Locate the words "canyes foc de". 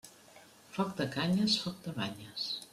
1.17-1.97